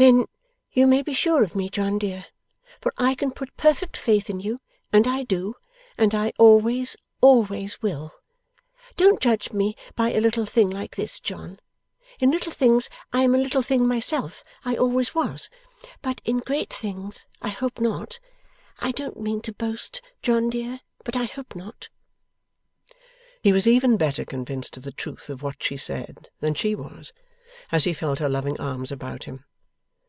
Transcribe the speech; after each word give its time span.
'Then 0.00 0.26
you 0.70 0.86
may 0.86 1.02
be 1.02 1.12
sure 1.12 1.42
of 1.42 1.56
me, 1.56 1.68
John 1.68 1.98
dear, 1.98 2.26
for 2.80 2.92
I 2.98 3.16
can 3.16 3.32
put 3.32 3.56
perfect 3.56 3.96
faith 3.96 4.30
in 4.30 4.38
you, 4.38 4.60
and 4.92 5.08
I 5.08 5.24
do, 5.24 5.56
and 5.96 6.14
I 6.14 6.32
always, 6.38 6.96
always 7.20 7.82
will. 7.82 8.12
Don't 8.96 9.18
judge 9.20 9.50
me 9.52 9.74
by 9.96 10.12
a 10.12 10.20
little 10.20 10.46
thing 10.46 10.70
like 10.70 10.94
this, 10.94 11.18
John. 11.18 11.58
In 12.20 12.30
little 12.30 12.52
things, 12.52 12.88
I 13.12 13.24
am 13.24 13.34
a 13.34 13.38
little 13.38 13.60
thing 13.60 13.88
myself 13.88 14.44
I 14.64 14.76
always 14.76 15.16
was. 15.16 15.50
But 16.00 16.20
in 16.24 16.38
great 16.38 16.72
things, 16.72 17.26
I 17.42 17.48
hope 17.48 17.80
not; 17.80 18.20
I 18.78 18.92
don't 18.92 19.18
mean 19.18 19.40
to 19.40 19.52
boast, 19.52 20.00
John 20.22 20.48
dear, 20.48 20.80
but 21.02 21.16
I 21.16 21.24
hope 21.24 21.56
not!' 21.56 21.88
He 23.42 23.50
was 23.52 23.66
even 23.66 23.96
better 23.96 24.24
convinced 24.24 24.76
of 24.76 24.84
the 24.84 24.92
truth 24.92 25.28
of 25.28 25.42
what 25.42 25.60
she 25.60 25.76
said 25.76 26.30
than 26.38 26.54
she 26.54 26.76
was, 26.76 27.12
as 27.72 27.82
he 27.82 27.92
felt 27.92 28.20
her 28.20 28.28
loving 28.28 28.60
arms 28.60 28.92
about 28.92 29.24
him. 29.24 29.44